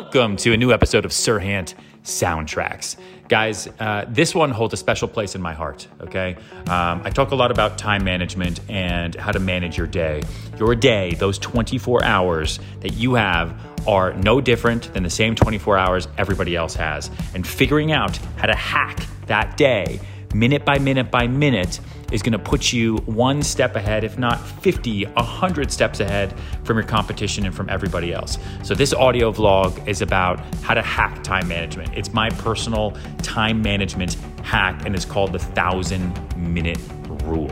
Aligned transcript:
Welcome 0.00 0.36
to 0.36 0.52
a 0.52 0.56
new 0.56 0.72
episode 0.72 1.04
of 1.04 1.10
Serhant 1.10 1.74
Soundtracks. 2.04 2.94
Guys, 3.28 3.66
uh, 3.80 4.04
this 4.08 4.32
one 4.32 4.52
holds 4.52 4.72
a 4.72 4.76
special 4.76 5.08
place 5.08 5.34
in 5.34 5.42
my 5.42 5.52
heart, 5.52 5.88
okay? 6.00 6.36
Um, 6.68 7.02
I 7.04 7.10
talk 7.10 7.32
a 7.32 7.34
lot 7.34 7.50
about 7.50 7.78
time 7.78 8.04
management 8.04 8.60
and 8.68 9.16
how 9.16 9.32
to 9.32 9.40
manage 9.40 9.76
your 9.76 9.88
day. 9.88 10.22
Your 10.56 10.76
day, 10.76 11.14
those 11.14 11.36
24 11.40 12.04
hours 12.04 12.60
that 12.78 12.92
you 12.92 13.14
have, 13.14 13.60
are 13.88 14.12
no 14.14 14.40
different 14.40 14.94
than 14.94 15.02
the 15.02 15.10
same 15.10 15.34
24 15.34 15.76
hours 15.76 16.06
everybody 16.16 16.54
else 16.54 16.76
has. 16.76 17.10
And 17.34 17.44
figuring 17.44 17.90
out 17.90 18.16
how 18.36 18.46
to 18.46 18.54
hack 18.54 19.04
that 19.26 19.56
day, 19.56 19.98
minute 20.32 20.64
by 20.64 20.78
minute 20.78 21.10
by 21.10 21.26
minute, 21.26 21.80
is 22.12 22.22
going 22.22 22.32
to 22.32 22.38
put 22.38 22.72
you 22.72 22.96
one 23.06 23.42
step 23.42 23.76
ahead, 23.76 24.04
if 24.04 24.18
not 24.18 24.40
50, 24.40 25.04
100 25.04 25.70
steps 25.70 26.00
ahead 26.00 26.34
from 26.64 26.76
your 26.76 26.86
competition 26.86 27.44
and 27.46 27.54
from 27.54 27.68
everybody 27.68 28.12
else. 28.12 28.38
So, 28.62 28.74
this 28.74 28.92
audio 28.92 29.32
vlog 29.32 29.86
is 29.86 30.02
about 30.02 30.40
how 30.62 30.74
to 30.74 30.82
hack 30.82 31.22
time 31.22 31.48
management. 31.48 31.94
It's 31.94 32.12
my 32.12 32.30
personal 32.30 32.96
time 33.22 33.60
management 33.60 34.14
hack, 34.42 34.86
and 34.86 34.94
it's 34.94 35.04
called 35.04 35.32
the 35.32 35.38
thousand 35.38 36.12
minute 36.36 36.78
rule. 37.24 37.50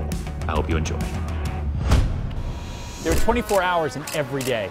I 0.49 0.53
hope 0.53 0.71
you 0.71 0.77
enjoy. 0.77 0.99
There 3.02 3.13
are 3.13 3.21
24 3.21 3.63
hours 3.63 3.97
in 3.97 4.05
every 4.15 4.43
day, 4.43 4.71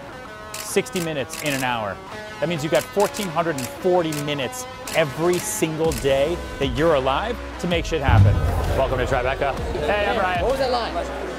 60 0.52 1.00
minutes 1.00 1.42
in 1.42 1.54
an 1.54 1.62
hour. 1.62 1.96
That 2.40 2.48
means 2.50 2.62
you've 2.62 2.72
got 2.72 2.84
1,440 2.84 4.12
minutes 4.24 4.66
every 4.94 5.38
single 5.38 5.92
day 5.92 6.36
that 6.58 6.66
you're 6.76 6.94
alive 6.94 7.38
to 7.60 7.66
make 7.66 7.86
shit 7.86 8.02
happen. 8.02 8.55
Welcome 8.74 8.98
to 8.98 9.06
Tribeca. 9.06 9.58
Hey, 9.86 10.06
I'm 10.06 10.18
Ryan. 10.18 10.42
What 10.42 10.50
was 10.50 10.60
that 10.60 10.70
line? 10.70 10.92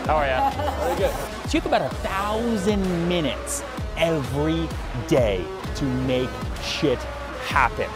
How 0.07 0.15
are 0.15 0.25
you? 0.25 0.61
Very 0.79 0.97
good. 0.97 1.49
So 1.49 1.57
you 1.57 1.63
about 1.65 1.81
a 1.83 1.95
thousand 1.97 3.07
minutes 3.07 3.63
every 3.95 4.67
day 5.07 5.45
to 5.75 5.85
make 5.85 6.29
shit 6.63 6.97
happen. 7.47 7.89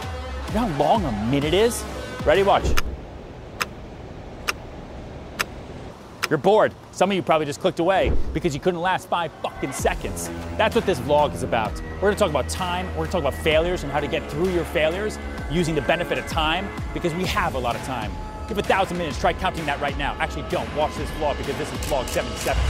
You 0.48 0.54
know 0.54 0.66
how 0.66 0.78
long 0.78 1.04
a 1.06 1.12
minute 1.30 1.54
is? 1.54 1.84
Ready? 2.24 2.44
Watch. 2.44 2.66
You're 6.30 6.38
bored. 6.38 6.72
Some 6.92 7.10
of 7.10 7.16
you 7.16 7.22
probably 7.22 7.46
just 7.46 7.60
clicked 7.60 7.80
away 7.80 8.12
because 8.32 8.54
you 8.54 8.60
couldn't 8.60 8.80
last 8.80 9.08
five 9.08 9.32
fucking 9.42 9.72
seconds. 9.72 10.30
That's 10.56 10.76
what 10.76 10.86
this 10.86 11.00
vlog 11.00 11.34
is 11.34 11.42
about. 11.42 11.72
We're 11.96 12.08
gonna 12.08 12.16
talk 12.16 12.30
about 12.30 12.48
time, 12.48 12.86
we're 12.90 13.06
gonna 13.06 13.10
talk 13.10 13.20
about 13.20 13.34
failures 13.34 13.82
and 13.82 13.90
how 13.90 13.98
to 13.98 14.06
get 14.06 14.30
through 14.30 14.50
your 14.50 14.64
failures 14.66 15.18
using 15.50 15.74
the 15.74 15.82
benefit 15.82 16.18
of 16.18 16.26
time 16.28 16.68
because 16.94 17.12
we 17.14 17.24
have 17.24 17.54
a 17.54 17.58
lot 17.58 17.74
of 17.74 17.82
time. 17.84 18.12
You 18.52 18.56
have 18.56 18.66
a 18.66 18.68
thousand 18.68 18.98
minutes, 18.98 19.18
try 19.18 19.32
counting 19.32 19.64
that 19.64 19.80
right 19.80 19.96
now. 19.96 20.12
Actually, 20.18 20.44
don't 20.50 20.68
watch 20.76 20.94
this 20.96 21.08
vlog 21.12 21.38
because 21.38 21.56
this 21.56 21.72
is 21.72 21.78
vlog 21.88 22.06
77. 22.06 22.60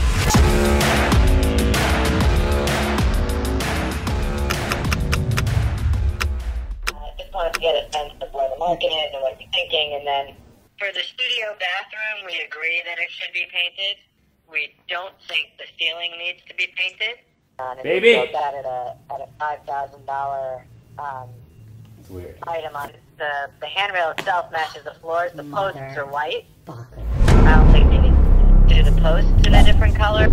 I 6.87 7.11
just 7.19 7.33
wanted 7.33 7.53
to 7.55 7.59
get 7.59 7.75
a 7.75 7.91
sense 7.91 8.13
of 8.21 8.33
where 8.33 8.47
the 8.47 8.57
market 8.59 8.85
is 8.85 9.11
and 9.11 9.21
what 9.23 9.37
you're 9.41 9.51
thinking. 9.51 9.95
And 9.99 10.07
then 10.07 10.35
for 10.79 10.87
the 10.93 11.01
studio 11.03 11.51
bathroom, 11.59 12.27
we 12.27 12.39
agree 12.47 12.81
that 12.85 12.97
it 12.97 13.11
should 13.11 13.33
be 13.33 13.45
painted. 13.51 13.97
We 14.49 14.73
don't 14.87 15.15
think 15.27 15.49
the 15.57 15.65
ceiling 15.77 16.11
needs 16.17 16.39
to 16.47 16.55
be 16.55 16.67
painted. 16.77 17.19
Uh, 17.59 17.75
Baby! 17.83 18.31
That 18.31 18.53
at 18.53 18.63
a 18.63 18.95
at 19.13 19.19
a 19.19 19.27
five 19.37 19.59
thousand 19.65 20.05
dollar 20.05 20.63
um, 20.97 21.27
item 22.47 22.73
on 22.73 22.91
it. 22.91 23.02
The 23.23 23.49
the 23.61 23.67
handrail 23.67 24.09
itself 24.09 24.51
matches 24.51 24.83
the 24.83 24.95
floors. 24.95 25.31
The 25.33 25.45
posts 25.45 25.79
are 25.95 26.05
white. 26.05 26.45
I 26.67 27.55
don't 27.55 27.71
think 27.71 27.89
they 27.89 27.97
need 27.99 28.11
to 28.67 28.83
do 28.83 28.83
the 28.83 29.01
posts 29.01 29.47
in 29.47 29.53
a 29.53 29.63
different 29.63 29.95
color. 29.95 30.27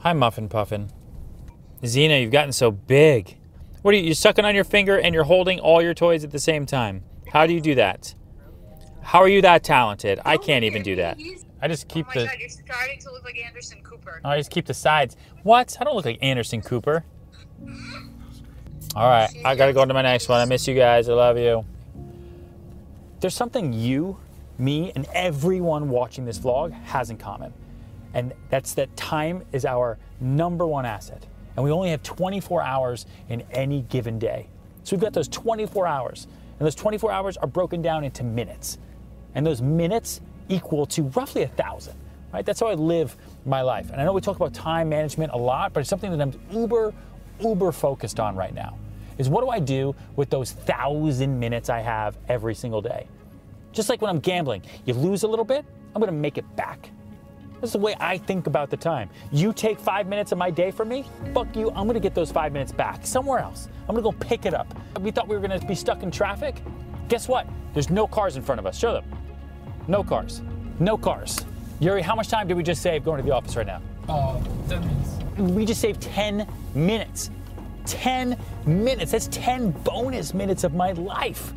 Hi, 0.00 0.12
Muffin 0.12 0.50
Puffin. 0.50 0.90
Zena, 1.86 2.18
you've 2.18 2.30
gotten 2.30 2.52
so 2.52 2.70
big. 2.70 3.38
What 3.80 3.94
are 3.94 3.96
you, 3.96 4.04
you're 4.04 4.14
sucking 4.14 4.44
on 4.44 4.54
your 4.54 4.64
finger 4.64 4.98
and 4.98 5.14
you're 5.14 5.24
holding 5.24 5.60
all 5.60 5.80
your 5.80 5.94
toys 5.94 6.22
at 6.22 6.30
the 6.30 6.38
same 6.38 6.66
time. 6.66 7.04
How 7.32 7.46
do 7.46 7.54
you 7.54 7.62
do 7.62 7.74
that? 7.76 8.14
How 9.00 9.20
are 9.20 9.28
you 9.28 9.40
that 9.40 9.64
talented? 9.64 10.20
I 10.26 10.34
oh, 10.34 10.38
can't 10.38 10.64
even 10.64 10.82
do 10.82 10.94
that. 10.96 11.18
I 11.62 11.68
just 11.68 11.88
keep 11.88 12.04
Oh 12.04 12.12
my 12.14 12.20
the 12.20 12.26
god, 12.26 12.36
you're 12.38 12.50
starting 12.50 12.98
to 13.00 13.12
look 13.12 13.24
like 13.24 13.38
Anderson 13.38 13.80
Cooper. 13.82 14.20
I 14.22 14.36
just 14.36 14.50
keep 14.50 14.66
the 14.66 14.74
sides. 14.74 15.16
What? 15.42 15.74
I 15.80 15.84
don't 15.84 15.96
look 15.96 16.04
like 16.04 16.18
Anderson 16.20 16.60
Cooper. 16.60 17.06
All 18.98 19.08
right, 19.08 19.30
I 19.44 19.54
gotta 19.54 19.72
go 19.72 19.80
on 19.80 19.86
to 19.86 19.94
my 19.94 20.02
next 20.02 20.28
one. 20.28 20.40
I 20.40 20.44
miss 20.44 20.66
you 20.66 20.74
guys. 20.74 21.08
I 21.08 21.12
love 21.12 21.38
you. 21.38 21.64
There's 23.20 23.32
something 23.32 23.72
you, 23.72 24.18
me, 24.58 24.90
and 24.96 25.06
everyone 25.14 25.88
watching 25.88 26.24
this 26.24 26.36
vlog 26.40 26.72
has 26.72 27.08
in 27.08 27.16
common. 27.16 27.54
And 28.12 28.32
that's 28.50 28.74
that 28.74 28.96
time 28.96 29.44
is 29.52 29.64
our 29.64 29.98
number 30.18 30.66
one 30.66 30.84
asset. 30.84 31.24
And 31.54 31.64
we 31.64 31.70
only 31.70 31.90
have 31.90 32.02
24 32.02 32.60
hours 32.60 33.06
in 33.28 33.44
any 33.52 33.82
given 33.82 34.18
day. 34.18 34.48
So 34.82 34.96
we've 34.96 35.00
got 35.00 35.12
those 35.12 35.28
24 35.28 35.86
hours. 35.86 36.26
And 36.58 36.66
those 36.66 36.74
24 36.74 37.12
hours 37.12 37.36
are 37.36 37.46
broken 37.46 37.80
down 37.80 38.02
into 38.02 38.24
minutes. 38.24 38.78
And 39.36 39.46
those 39.46 39.62
minutes 39.62 40.20
equal 40.48 40.86
to 40.86 41.02
roughly 41.02 41.44
a 41.44 41.48
thousand, 41.48 41.94
right? 42.32 42.44
That's 42.44 42.58
how 42.58 42.66
I 42.66 42.74
live 42.74 43.16
my 43.46 43.62
life. 43.62 43.92
And 43.92 44.00
I 44.00 44.04
know 44.04 44.12
we 44.12 44.20
talk 44.22 44.34
about 44.34 44.54
time 44.54 44.88
management 44.88 45.32
a 45.34 45.38
lot, 45.38 45.72
but 45.72 45.78
it's 45.78 45.88
something 45.88 46.10
that 46.10 46.20
I'm 46.20 46.32
uber, 46.50 46.92
uber 47.38 47.70
focused 47.70 48.18
on 48.18 48.34
right 48.34 48.52
now. 48.52 48.76
Is 49.18 49.28
what 49.28 49.42
do 49.44 49.50
I 49.50 49.58
do 49.58 49.94
with 50.16 50.30
those 50.30 50.52
thousand 50.52 51.38
minutes 51.38 51.68
I 51.68 51.80
have 51.80 52.16
every 52.28 52.54
single 52.54 52.80
day? 52.80 53.06
Just 53.72 53.88
like 53.88 54.00
when 54.00 54.08
I'm 54.08 54.20
gambling, 54.20 54.62
you 54.86 54.94
lose 54.94 55.24
a 55.24 55.28
little 55.28 55.44
bit, 55.44 55.64
I'm 55.94 56.00
gonna 56.00 56.12
make 56.12 56.38
it 56.38 56.56
back. 56.56 56.90
This 57.60 57.68
is 57.68 57.72
the 57.72 57.80
way 57.80 57.96
I 57.98 58.16
think 58.16 58.46
about 58.46 58.70
the 58.70 58.76
time. 58.76 59.10
You 59.32 59.52
take 59.52 59.80
five 59.80 60.06
minutes 60.06 60.30
of 60.30 60.38
my 60.38 60.50
day 60.50 60.70
from 60.70 60.88
me, 60.88 61.04
fuck 61.34 61.54
you, 61.56 61.70
I'm 61.70 61.88
gonna 61.88 61.98
get 62.00 62.14
those 62.14 62.30
five 62.30 62.52
minutes 62.52 62.70
back 62.70 63.04
somewhere 63.04 63.40
else. 63.40 63.68
I'm 63.88 63.94
gonna 63.94 64.02
go 64.02 64.12
pick 64.12 64.46
it 64.46 64.54
up. 64.54 64.72
We 65.00 65.10
thought 65.10 65.26
we 65.26 65.34
were 65.34 65.42
gonna 65.42 65.58
be 65.58 65.74
stuck 65.74 66.02
in 66.04 66.10
traffic. 66.10 66.62
Guess 67.08 67.26
what? 67.26 67.46
There's 67.74 67.90
no 67.90 68.06
cars 68.06 68.36
in 68.36 68.42
front 68.42 68.60
of 68.60 68.66
us. 68.66 68.78
Show 68.78 68.92
them. 68.92 69.04
No 69.88 70.04
cars. 70.04 70.42
No 70.78 70.96
cars. 70.96 71.44
Yuri, 71.80 72.02
how 72.02 72.14
much 72.14 72.28
time 72.28 72.46
did 72.46 72.56
we 72.56 72.62
just 72.62 72.82
save 72.82 73.04
going 73.04 73.18
to 73.18 73.24
the 73.24 73.34
office 73.34 73.56
right 73.56 73.66
now? 73.66 73.80
Uh, 74.08 74.40
10 74.68 74.80
minutes. 74.80 75.10
We 75.38 75.64
just 75.64 75.80
saved 75.80 76.02
10 76.02 76.46
minutes. 76.74 77.30
10 77.88 78.38
minutes. 78.66 79.12
That's 79.12 79.28
10 79.28 79.72
bonus 79.72 80.34
minutes 80.34 80.62
of 80.62 80.74
my 80.74 80.92
life. 80.92 81.52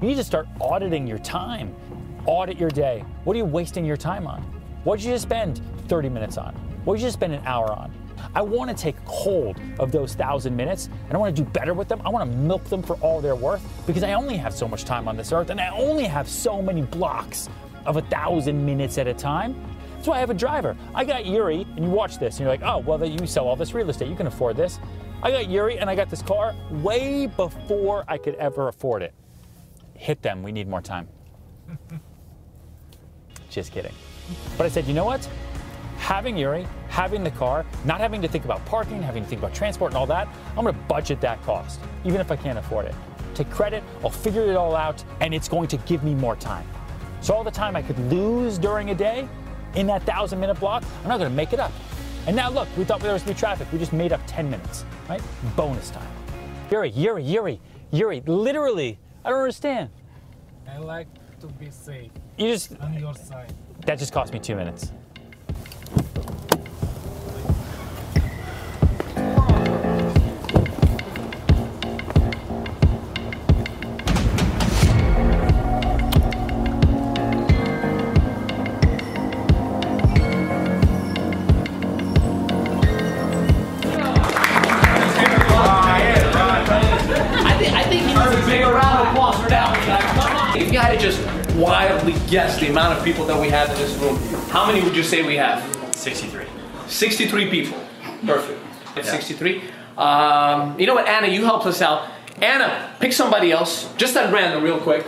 You 0.00 0.08
need 0.08 0.16
to 0.16 0.24
start 0.24 0.48
auditing 0.60 1.06
your 1.06 1.18
time. 1.18 1.74
Audit 2.26 2.58
your 2.58 2.70
day. 2.70 3.04
What 3.24 3.34
are 3.34 3.38
you 3.38 3.44
wasting 3.44 3.84
your 3.84 3.96
time 3.96 4.26
on? 4.26 4.42
What 4.84 4.98
did 4.98 5.06
you 5.06 5.12
just 5.12 5.22
spend 5.22 5.60
30 5.88 6.08
minutes 6.08 6.38
on? 6.38 6.54
What 6.84 6.94
did 6.94 7.02
you 7.02 7.06
just 7.06 7.18
spend 7.18 7.34
an 7.34 7.42
hour 7.44 7.70
on? 7.72 7.92
I 8.34 8.42
want 8.42 8.70
to 8.70 8.76
take 8.76 8.96
hold 9.04 9.60
of 9.78 9.92
those 9.92 10.14
thousand 10.14 10.56
minutes 10.56 10.88
and 11.06 11.14
I 11.14 11.18
want 11.18 11.34
to 11.34 11.42
do 11.42 11.48
better 11.50 11.74
with 11.74 11.88
them. 11.88 12.00
I 12.04 12.08
want 12.08 12.30
to 12.30 12.36
milk 12.36 12.64
them 12.64 12.82
for 12.82 12.96
all 12.96 13.20
they're 13.20 13.36
worth 13.36 13.62
because 13.86 14.02
I 14.02 14.14
only 14.14 14.36
have 14.36 14.54
so 14.54 14.66
much 14.66 14.84
time 14.84 15.08
on 15.08 15.16
this 15.16 15.32
earth 15.32 15.50
and 15.50 15.60
I 15.60 15.68
only 15.68 16.04
have 16.04 16.28
so 16.28 16.60
many 16.60 16.82
blocks 16.82 17.48
of 17.86 17.96
a 17.96 18.02
thousand 18.02 18.64
minutes 18.64 18.98
at 18.98 19.06
a 19.06 19.14
time. 19.14 19.54
That's 19.98 20.06
why 20.06 20.18
I 20.18 20.20
have 20.20 20.30
a 20.30 20.34
driver. 20.34 20.76
I 20.94 21.04
got 21.04 21.26
Yuri, 21.26 21.66
and 21.74 21.84
you 21.84 21.90
watch 21.90 22.18
this, 22.18 22.36
and 22.36 22.42
you're 22.42 22.50
like, 22.50 22.62
oh, 22.62 22.78
well, 22.78 23.04
you 23.04 23.26
sell 23.26 23.48
all 23.48 23.56
this 23.56 23.74
real 23.74 23.90
estate. 23.90 24.08
You 24.08 24.14
can 24.14 24.28
afford 24.28 24.56
this. 24.56 24.78
I 25.24 25.32
got 25.32 25.50
Yuri, 25.50 25.80
and 25.80 25.90
I 25.90 25.96
got 25.96 26.08
this 26.08 26.22
car 26.22 26.54
way 26.70 27.26
before 27.26 28.04
I 28.06 28.16
could 28.16 28.36
ever 28.36 28.68
afford 28.68 29.02
it. 29.02 29.12
Hit 29.94 30.22
them. 30.22 30.44
We 30.44 30.52
need 30.52 30.68
more 30.68 30.80
time. 30.80 31.08
Just 33.50 33.72
kidding. 33.72 33.92
But 34.56 34.66
I 34.66 34.68
said, 34.68 34.86
you 34.86 34.94
know 34.94 35.04
what? 35.04 35.28
Having 35.96 36.38
Yuri, 36.38 36.64
having 36.88 37.24
the 37.24 37.32
car, 37.32 37.66
not 37.84 37.98
having 37.98 38.22
to 38.22 38.28
think 38.28 38.44
about 38.44 38.64
parking, 38.66 39.02
having 39.02 39.24
to 39.24 39.28
think 39.28 39.40
about 39.40 39.52
transport 39.52 39.90
and 39.90 39.98
all 39.98 40.06
that, 40.06 40.28
I'm 40.50 40.64
gonna 40.64 40.78
budget 40.86 41.20
that 41.22 41.42
cost, 41.42 41.80
even 42.04 42.20
if 42.20 42.30
I 42.30 42.36
can't 42.36 42.56
afford 42.56 42.86
it. 42.86 42.94
Take 43.34 43.50
credit, 43.50 43.82
I'll 44.04 44.10
figure 44.10 44.48
it 44.48 44.54
all 44.54 44.76
out, 44.76 45.02
and 45.20 45.34
it's 45.34 45.48
going 45.48 45.66
to 45.68 45.76
give 45.78 46.04
me 46.04 46.14
more 46.14 46.36
time. 46.36 46.66
So 47.20 47.34
all 47.34 47.42
the 47.42 47.50
time 47.50 47.74
I 47.74 47.82
could 47.82 47.98
lose 48.12 48.58
during 48.58 48.90
a 48.90 48.94
day 48.94 49.28
in 49.74 49.86
that 49.88 50.02
thousand 50.04 50.40
minute 50.40 50.58
block, 50.60 50.82
I'm 51.02 51.08
not 51.08 51.18
gonna 51.18 51.30
make 51.30 51.52
it 51.52 51.60
up. 51.60 51.72
And 52.26 52.36
now 52.36 52.50
look, 52.50 52.68
we 52.76 52.84
thought 52.84 53.00
there 53.00 53.12
was 53.12 53.22
gonna 53.22 53.34
be 53.34 53.38
traffic. 53.40 53.66
We 53.72 53.78
just 53.78 53.92
made 53.92 54.12
up 54.12 54.20
10 54.26 54.50
minutes, 54.50 54.84
right? 55.08 55.22
Bonus 55.56 55.90
time. 55.90 56.06
Yuri, 56.70 56.90
Yuri, 56.90 57.22
Yuri, 57.22 57.60
Yuri, 57.90 58.22
literally, 58.26 58.98
I 59.24 59.30
don't 59.30 59.38
understand. 59.40 59.90
I 60.70 60.78
like 60.78 61.06
to 61.40 61.46
be 61.46 61.70
safe 61.70 62.10
You 62.36 62.48
just, 62.52 62.78
on 62.80 62.92
your 62.94 63.14
side. 63.14 63.52
that 63.86 63.98
just 63.98 64.12
cost 64.12 64.32
me 64.32 64.38
two 64.38 64.54
minutes. 64.56 64.92
Guess 92.30 92.58
the 92.60 92.68
amount 92.68 92.98
of 92.98 93.04
people 93.04 93.24
that 93.26 93.40
we 93.40 93.48
have 93.48 93.70
in 93.70 93.76
this 93.76 93.94
room, 93.96 94.16
how 94.50 94.66
many 94.66 94.82
would 94.82 94.94
you 94.94 95.02
say 95.02 95.22
we 95.22 95.36
have? 95.36 95.62
63. 95.94 96.46
63 96.86 97.50
people. 97.50 97.78
Perfect. 98.26 98.60
63. 98.94 99.62
Um, 99.96 100.78
you 100.78 100.86
know 100.86 100.94
what, 100.94 101.08
Anna, 101.08 101.28
you 101.28 101.44
helped 101.44 101.66
us 101.66 101.80
out. 101.82 102.08
Anna, 102.40 102.94
pick 103.00 103.12
somebody 103.12 103.50
else, 103.52 103.92
just 103.96 104.16
at 104.16 104.32
random, 104.32 104.62
real 104.62 104.78
quick. 104.78 105.04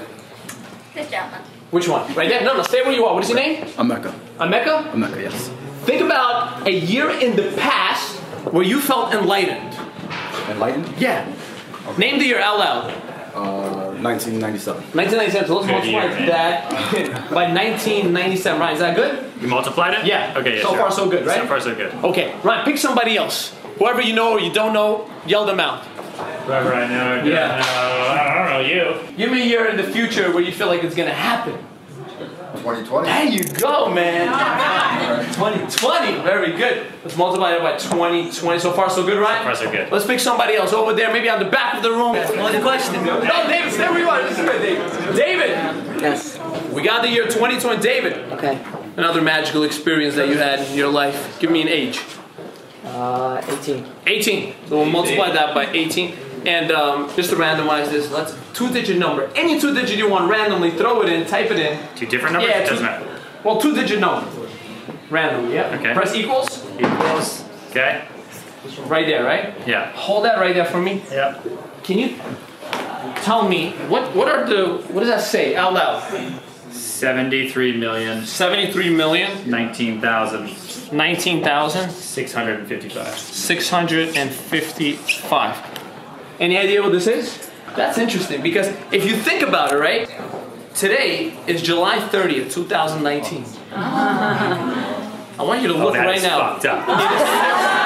This 0.95 1.11
gentleman. 1.11 1.43
Which 1.71 1.89
one? 1.89 2.13
Right 2.15 2.29
there? 2.29 2.43
No, 2.43 2.57
no, 2.57 2.63
stay 2.63 2.83
where 2.83 2.93
you 2.93 3.05
are. 3.05 3.15
What 3.15 3.23
is 3.23 3.31
your 3.31 3.39
name? 3.39 3.67
America. 3.79 4.13
Ameka? 4.39 4.93
America, 4.93 5.23
yes. 5.23 5.49
Think 5.85 6.03
about 6.03 6.67
a 6.67 6.73
year 6.73 7.11
in 7.11 7.37
the 7.37 7.55
past 7.57 8.17
where 8.53 8.65
you 8.65 8.81
felt 8.81 9.15
enlightened. 9.15 9.79
Enlightened? 10.49 10.93
Yeah. 10.99 11.33
Name 11.97 12.19
the 12.19 12.27
year 12.27 12.41
out 12.41 12.59
loud. 12.59 12.91
Uh, 13.35 13.80
1997. 14.03 14.83
1997. 14.95 15.47
So 15.49 15.55
let's 15.55 15.67
Good 15.67 15.73
multiply 15.73 16.19
year, 16.19 16.27
that 16.27 16.71
by 17.31 17.53
1997. 17.53 18.61
Ryan, 18.61 18.75
is 18.75 18.81
that 18.81 18.97
good? 18.97 19.31
You 19.41 19.49
multiplied 19.49 19.95
it? 19.95 20.07
Yeah. 20.07 20.35
Okay. 20.37 20.57
Yeah, 20.57 20.63
So 20.63 20.69
sure. 20.71 20.79
far, 20.79 20.91
so 20.91 21.09
good, 21.11 21.27
right? 21.27 21.41
So 21.41 21.47
far, 21.47 21.61
so 21.61 21.75
good. 21.75 21.93
Okay, 22.05 22.35
Ryan, 22.43 22.65
pick 22.65 22.79
somebody 22.79 23.17
else. 23.17 23.55
Whoever 23.79 24.03
you 24.03 24.15
know 24.15 24.33
or 24.33 24.41
you 24.41 24.53
don't 24.53 24.73
know, 24.75 25.09
yell 25.27 25.47
them 25.47 25.61
out. 25.61 25.85
Whoever 26.45 26.75
I 26.75 26.87
know. 26.87 27.25
Yeah. 27.25 27.57
Yeah. 27.57 27.63
I 27.65 28.35
don't 28.35 28.51
know 28.51 28.61
you. 28.69 29.17
Give 29.17 29.31
me 29.31 29.41
a 29.43 29.45
year 29.47 29.67
in 29.69 29.77
the 29.77 29.85
future 29.85 30.33
where 30.33 30.43
you 30.43 30.53
feel 30.53 30.67
like 30.67 30.85
it's 30.85 30.95
gonna 30.95 31.15
happen. 31.15 31.57
2020? 32.65 33.09
There 33.09 33.25
you 33.25 33.45
go, 33.45 33.89
man. 33.93 34.29
2020. 35.35 36.23
Very 36.23 36.53
good. 36.57 36.87
Let's 37.03 37.17
multiply 37.17 37.53
that 37.53 37.63
by 37.63 37.73
2020. 37.79 38.59
So 38.59 38.73
far, 38.73 38.91
so 38.91 39.03
good, 39.05 39.15
So 39.15 39.21
Ryan? 39.21 39.43
far, 39.45 39.55
so 39.55 39.71
good. 39.71 39.91
Let's 39.91 40.07
pick 40.07 40.21
somebody 40.21 40.55
else 40.57 40.73
over 40.73 40.93
there, 40.93 41.13
maybe 41.13 41.29
on 41.31 41.39
the 41.43 41.51
back 41.51 41.75
of 41.77 41.83
the 41.83 41.91
room. 41.91 42.13
What's 42.17 42.31
the 42.55 42.61
question? 42.61 43.05
No, 43.05 43.21
David, 43.49 43.73
stay 43.73 43.89
where 43.89 43.99
you 43.99 44.09
are. 44.09 44.23
This 44.23 44.39
is 44.39 44.45
good, 44.45 44.61
David. 44.63 45.17
David, 45.17 45.51
Yes. 46.03 46.39
we 46.73 46.83
got 46.83 47.03
the 47.03 47.09
year 47.09 47.25
2020. 47.25 47.81
David, 47.83 48.33
Okay. 48.33 48.59
another 48.97 49.23
magical 49.23 49.63
experience 49.65 50.15
that 50.17 50.29
you 50.29 50.37
had 50.37 50.61
in 50.61 50.75
your 50.77 50.89
life. 50.89 51.39
Give 51.41 51.51
me 51.51 51.63
an 51.63 51.69
age. 51.69 52.01
Uh, 52.85 53.41
18. 53.49 53.87
18. 54.07 54.55
So 54.69 54.77
we'll 54.79 54.87
multiply 54.87 55.31
that 55.33 55.55
by 55.55 55.67
18. 55.73 56.15
And 56.47 56.71
um, 56.73 57.11
just 57.17 57.31
to 57.31 57.37
randomize 57.37 57.91
this, 57.91 58.11
let's 58.11 58.35
two-digit 58.55 58.99
number. 58.99 59.31
Any 59.35 59.61
two-digit 59.61 59.97
you 59.97 60.09
want 60.09 60.31
randomly, 60.31 60.71
throw 60.71 61.03
it 61.03 61.09
in, 61.09 61.27
type 61.27 61.51
it 61.51 61.59
in. 61.59 61.79
Two 61.97 62.07
different 62.07 62.35
numbers? 62.35 62.51
Yeah, 62.51 62.69
Doesn't 62.69 62.85
matter. 62.85 63.21
Well, 63.45 63.61
two-digit 63.61 64.01
number. 64.01 64.31
Randomly, 65.11 65.55
yeah. 65.55 65.77
Okay. 65.79 65.93
Press 65.93 66.15
equals. 66.15 66.65
Equals. 66.79 67.45
Okay. 67.71 68.07
Right 68.87 69.07
there, 69.07 69.25
right? 69.25 69.55
Yeah. 69.67 69.91
Hold 69.93 70.25
that 70.25 70.39
right 70.39 70.55
there 70.55 70.65
for 70.65 70.81
me. 70.81 71.03
Yep. 71.11 71.45
Can 71.83 71.99
you 71.99 72.17
tell 73.23 73.49
me 73.49 73.73
what 73.89 74.15
what 74.15 74.29
are 74.29 74.47
the 74.47 74.77
what 74.93 75.01
does 75.01 75.09
that 75.09 75.23
say 75.23 75.57
out 75.57 75.73
loud? 75.73 76.03
73 76.71 77.77
million. 77.77 78.25
73 78.27 78.91
million, 78.95 79.51
19,000. 79.51 80.93
19,000, 80.93 81.91
655. 81.91 83.19
655. 83.19 85.80
Any 86.41 86.57
idea 86.57 86.83
what 86.83 86.93
this 86.93 87.07
is? 87.07 87.51
That's 87.77 87.99
interesting 87.99 88.41
because 88.43 88.69
if 88.91 89.05
you 89.05 89.15
think 89.15 89.43
about 89.43 89.73
it, 89.73 89.77
right? 89.77 90.11
Today 90.75 91.37
is 91.47 91.61
July 91.63 91.99
30th, 91.99 92.51
2019. 92.53 93.45
Ah. 93.73 95.37
I 95.39 95.43
want 95.43 95.61
you 95.61 95.69
to 95.69 95.75
Oh, 95.75 95.79
look 95.79 95.93
that 95.95 96.07
right 96.07 96.17
is 96.17 96.23
now. 96.23 96.59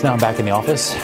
So 0.00 0.06
now 0.06 0.14
I'm 0.14 0.18
back 0.18 0.38
in 0.38 0.46
the 0.46 0.50
office. 0.52 0.94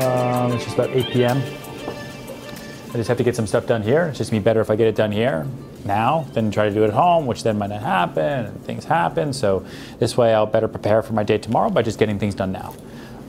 Um, 0.00 0.52
it's 0.52 0.62
just 0.62 0.76
about 0.76 0.90
8 0.90 1.06
p.m. 1.06 1.38
I 1.38 2.92
just 2.92 3.08
have 3.08 3.16
to 3.16 3.24
get 3.24 3.34
some 3.34 3.48
stuff 3.48 3.66
done 3.66 3.82
here. 3.82 4.04
It's 4.04 4.18
just 4.18 4.30
me 4.30 4.38
better 4.38 4.60
if 4.60 4.70
I 4.70 4.76
get 4.76 4.86
it 4.86 4.94
done 4.94 5.10
here 5.10 5.44
now 5.84 6.28
than 6.34 6.52
try 6.52 6.68
to 6.68 6.72
do 6.72 6.84
it 6.84 6.86
at 6.86 6.92
home, 6.92 7.26
which 7.26 7.42
then 7.42 7.58
might 7.58 7.70
not 7.70 7.82
happen 7.82 8.46
and 8.46 8.64
things 8.64 8.84
happen. 8.84 9.32
So 9.32 9.66
this 9.98 10.16
way 10.16 10.32
I'll 10.32 10.46
better 10.46 10.68
prepare 10.68 11.02
for 11.02 11.14
my 11.14 11.24
day 11.24 11.36
tomorrow 11.36 11.68
by 11.68 11.82
just 11.82 11.98
getting 11.98 12.20
things 12.20 12.36
done 12.36 12.52
now. 12.52 12.76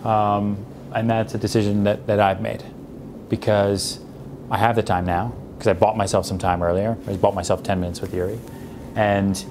Um, 0.07 0.63
and 0.93 1.09
that's 1.09 1.33
a 1.33 1.39
decision 1.39 1.85
that, 1.85 2.05
that 2.05 2.19
I've 2.19 2.39
made 2.39 2.63
because 3.27 3.99
I 4.51 4.59
have 4.59 4.75
the 4.75 4.83
time 4.83 5.07
now 5.07 5.33
because 5.55 5.69
I 5.69 5.73
bought 5.73 5.97
myself 5.97 6.27
some 6.27 6.37
time 6.37 6.61
earlier. 6.61 6.99
I 7.05 7.07
just 7.07 7.21
bought 7.21 7.33
myself 7.33 7.63
10 7.63 7.79
minutes 7.79 7.99
with 7.99 8.13
Yuri. 8.13 8.39
And 8.93 9.43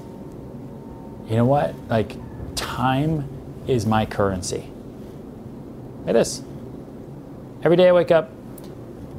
you 1.27 1.35
know 1.35 1.43
what? 1.43 1.75
Like, 1.89 2.15
time 2.55 3.27
is 3.67 3.85
my 3.85 4.05
currency. 4.05 4.69
It 6.07 6.15
is. 6.15 6.43
Every 7.63 7.77
day 7.77 7.89
I 7.89 7.91
wake 7.91 8.11
up 8.11 8.29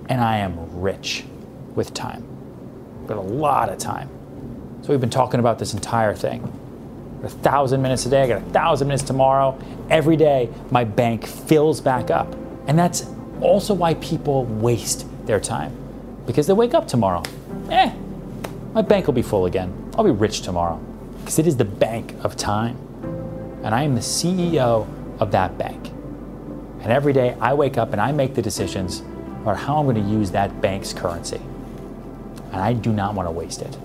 and 0.09 0.21
I 0.21 0.39
am 0.39 0.81
rich 0.81 1.25
with 1.75 1.93
time. 1.93 2.25
I've 3.01 3.09
got 3.09 3.17
a 3.17 3.21
lot 3.21 3.69
of 3.71 3.79
time. 3.79 4.09
So 4.83 4.91
we've 4.91 5.01
been 5.01 5.11
talking 5.11 5.41
about 5.41 5.59
this 5.59 5.75
entire 5.75 6.15
thing. 6.15 6.53
A 7.25 7.29
thousand 7.29 7.83
minutes 7.83 8.07
a 8.07 8.11
day, 8.11 8.23
I 8.23 8.29
got 8.29 8.41
a 8.41 8.51
thousand 8.51 8.87
minutes 8.87 9.03
tomorrow. 9.03 9.59
Every 9.91 10.17
day 10.17 10.49
my 10.71 10.85
bank 10.85 11.27
fills 11.27 11.81
back 11.81 12.11
up. 12.11 12.33
And 12.69 12.79
that's 12.79 13.07
also 13.41 13.75
why 13.75 13.95
people 13.95 14.45
waste 14.45 15.07
their 15.27 15.41
time. 15.41 15.77
Because 16.25 16.47
they 16.47 16.53
wake 16.53 16.75
up 16.75 16.87
tomorrow. 16.87 17.23
Eh, 17.69 17.93
my 18.75 18.83
bank 18.83 19.07
will 19.07 19.15
be 19.15 19.23
full 19.23 19.47
again. 19.47 19.73
I'll 19.97 20.05
be 20.05 20.11
rich 20.13 20.43
tomorrow. 20.43 20.77
Because 21.19 21.41
it 21.41 21.49
is 21.49 21.57
the 21.57 21.65
bank 21.65 22.15
of 22.23 22.37
time. 22.37 22.77
And 23.65 23.75
I 23.75 23.83
am 23.83 23.97
the 23.97 24.01
CEO 24.01 24.87
of 25.19 25.33
that 25.33 25.59
bank. 25.59 25.91
And 26.87 26.93
every 26.93 27.13
day 27.13 27.37
I 27.41 27.53
wake 27.53 27.79
up 27.79 27.91
and 27.91 28.01
I 28.01 28.13
make 28.13 28.37
the 28.37 28.43
decisions 28.43 29.01
about 29.43 29.57
how 29.57 29.79
I'm 29.79 29.87
going 29.87 29.97
to 29.97 30.09
use 30.09 30.31
that 30.31 30.61
bank's 30.61 30.93
currency. 30.93 31.41
And 32.53 32.63
I 32.63 32.75
do 32.75 32.93
not 32.93 33.13
want 33.17 33.27
to 33.27 33.33
waste 33.33 33.61
it. 33.61 33.77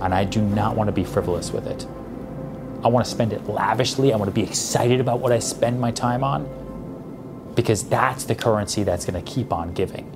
And 0.00 0.12
I 0.12 0.24
do 0.24 0.42
not 0.42 0.74
want 0.74 0.88
to 0.88 0.92
be 0.92 1.04
frivolous 1.04 1.52
with 1.52 1.68
it. 1.68 1.86
I 2.82 2.88
want 2.88 3.06
to 3.06 3.10
spend 3.12 3.32
it 3.32 3.48
lavishly. 3.48 4.12
I 4.12 4.16
want 4.16 4.28
to 4.28 4.34
be 4.34 4.42
excited 4.42 4.98
about 4.98 5.20
what 5.20 5.30
I 5.30 5.38
spend 5.38 5.80
my 5.80 5.92
time 5.92 6.24
on 6.24 7.52
because 7.54 7.88
that's 7.88 8.24
the 8.24 8.34
currency 8.34 8.82
that's 8.82 9.06
going 9.06 9.24
to 9.24 9.32
keep 9.32 9.52
on 9.52 9.72
giving. 9.72 10.10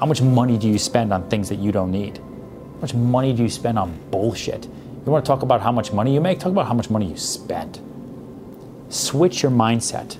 How 0.00 0.06
much 0.06 0.22
money 0.22 0.56
do 0.56 0.68
you 0.68 0.78
spend 0.78 1.12
on 1.12 1.28
things 1.28 1.50
that 1.50 1.58
you 1.58 1.70
don't 1.70 1.92
need? 1.92 2.16
How 2.16 2.80
much 2.80 2.94
money 2.94 3.34
do 3.34 3.42
you 3.42 3.50
spend 3.50 3.78
on 3.78 3.94
bullshit? 4.10 4.64
You 4.64 5.12
want 5.12 5.22
to 5.22 5.28
talk 5.28 5.42
about 5.42 5.60
how 5.60 5.70
much 5.70 5.92
money 5.92 6.14
you 6.14 6.20
make? 6.22 6.38
Talk 6.40 6.52
about 6.52 6.66
how 6.66 6.72
much 6.72 6.88
money 6.88 7.10
you 7.10 7.18
spend. 7.18 7.78
Switch 8.88 9.42
your 9.42 9.52
mindset. 9.52 10.16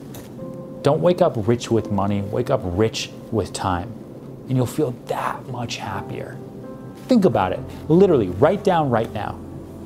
Don't 0.83 1.03
wake 1.03 1.21
up 1.21 1.35
rich 1.47 1.71
with 1.71 1.91
money, 1.91 2.23
wake 2.23 2.49
up 2.49 2.61
rich 2.65 3.11
with 3.31 3.53
time. 3.53 3.93
And 4.49 4.57
you'll 4.57 4.67
feel 4.67 4.93
that 5.07 5.47
much 5.49 5.77
happier. 5.77 6.39
Think 7.07 7.27
about 7.27 7.53
it. 7.53 7.61
Literally, 7.89 8.29
write 8.29 8.65
down 8.65 8.89
right 8.89 9.13
now. 9.13 9.39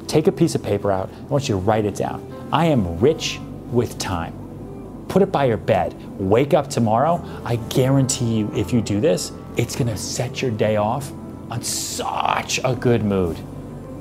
Take 0.07 0.29
a 0.29 0.33
piece 0.33 0.55
of 0.55 0.63
paper 0.63 0.93
out. 0.93 1.11
I 1.11 1.23
want 1.25 1.49
you 1.49 1.57
to 1.57 1.61
write 1.61 1.85
it 1.85 1.97
down. 1.97 2.49
I 2.53 2.67
am 2.67 3.01
rich 3.01 3.41
with 3.73 3.99
time. 3.99 5.05
Put 5.09 5.23
it 5.23 5.33
by 5.33 5.47
your 5.47 5.57
bed. 5.57 5.95
Wake 6.21 6.55
up 6.55 6.71
tomorrow. 6.71 7.25
I 7.45 7.57
guarantee 7.57 8.37
you, 8.37 8.53
if 8.55 8.73
you 8.73 8.81
do 8.81 9.01
this, 9.01 9.33
it's 9.57 9.75
gonna 9.75 9.97
set 9.97 10.43
your 10.43 10.51
day 10.53 10.77
off 10.77 11.11
on 11.51 11.63
such 11.63 12.61
a 12.65 12.75
good 12.75 13.05
mood. 13.05 13.37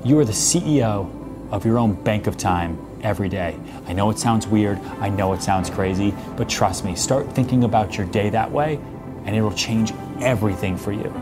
You 0.03 0.19
are 0.19 0.25
the 0.25 0.31
CEO 0.31 1.09
of 1.51 1.65
your 1.65 1.79
own 1.79 1.93
bank 2.03 2.27
of 2.27 2.37
time 2.37 2.77
every 3.03 3.29
day. 3.29 3.57
I 3.85 3.93
know 3.93 4.09
it 4.09 4.17
sounds 4.17 4.47
weird, 4.47 4.79
I 4.99 5.09
know 5.09 5.33
it 5.33 5.43
sounds 5.43 5.69
crazy, 5.69 6.13
but 6.35 6.49
trust 6.49 6.85
me, 6.85 6.95
start 6.95 7.31
thinking 7.33 7.63
about 7.63 7.97
your 7.97 8.07
day 8.07 8.29
that 8.31 8.51
way, 8.51 8.79
and 9.25 9.35
it'll 9.35 9.53
change 9.53 9.93
everything 10.21 10.77
for 10.77 10.91
you. 10.91 11.13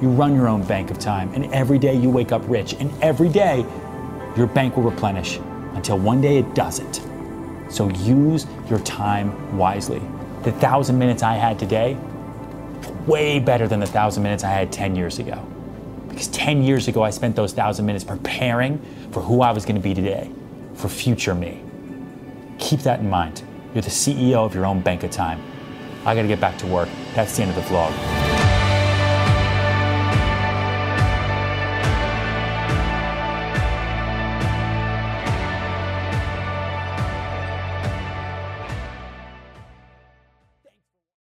You 0.00 0.10
run 0.10 0.34
your 0.34 0.48
own 0.48 0.62
bank 0.64 0.90
of 0.90 0.98
time, 0.98 1.32
and 1.34 1.52
every 1.52 1.78
day 1.78 1.94
you 1.94 2.10
wake 2.10 2.32
up 2.32 2.42
rich, 2.46 2.74
and 2.74 2.92
every 3.02 3.28
day 3.28 3.64
your 4.36 4.46
bank 4.46 4.76
will 4.76 4.84
replenish 4.84 5.38
until 5.74 5.98
one 5.98 6.20
day 6.20 6.38
it 6.38 6.54
doesn't. 6.54 7.00
So 7.70 7.88
use 7.90 8.46
your 8.68 8.78
time 8.80 9.56
wisely. 9.56 10.02
The 10.42 10.52
thousand 10.52 10.98
minutes 10.98 11.22
I 11.22 11.34
had 11.34 11.58
today, 11.58 11.96
way 13.06 13.38
better 13.38 13.66
than 13.66 13.80
the 13.80 13.86
thousand 13.86 14.22
minutes 14.22 14.44
I 14.44 14.50
had 14.50 14.72
10 14.72 14.96
years 14.96 15.18
ago. 15.18 15.44
Because 16.08 16.28
10 16.28 16.62
years 16.62 16.86
ago, 16.86 17.02
I 17.02 17.10
spent 17.10 17.34
those 17.34 17.52
thousand 17.52 17.86
minutes 17.86 18.04
preparing 18.04 18.80
for 19.10 19.20
who 19.20 19.40
I 19.42 19.52
was 19.52 19.64
going 19.64 19.76
to 19.76 19.82
be 19.82 19.94
today, 19.94 20.30
for 20.74 20.88
future 20.88 21.34
me. 21.34 21.62
Keep 22.58 22.80
that 22.80 23.00
in 23.00 23.10
mind. 23.10 23.42
You're 23.74 23.82
the 23.82 23.90
CEO 23.90 24.36
of 24.36 24.54
your 24.54 24.66
own 24.66 24.80
bank 24.80 25.02
of 25.02 25.10
time. 25.10 25.42
I 26.06 26.14
got 26.14 26.22
to 26.22 26.28
get 26.28 26.40
back 26.40 26.58
to 26.58 26.66
work. 26.66 26.88
That's 27.14 27.36
the 27.36 27.42
end 27.42 27.50
of 27.50 27.56
the 27.56 27.62
vlog. 27.62 28.13